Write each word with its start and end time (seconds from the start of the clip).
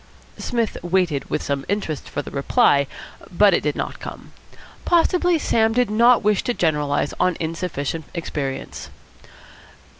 Psmith 0.35 0.77
waited 0.81 1.29
with 1.29 1.43
some 1.43 1.63
interest 1.69 2.09
for 2.09 2.23
the 2.23 2.31
reply, 2.31 2.87
but 3.31 3.53
it 3.53 3.61
did 3.61 3.75
not 3.75 3.99
come. 3.99 4.31
Possibly 4.83 5.37
Sam 5.37 5.73
did 5.73 5.91
not 5.91 6.23
wish 6.23 6.41
to 6.45 6.55
generalise 6.55 7.13
on 7.19 7.37
insufficient 7.39 8.05
experience. 8.15 8.89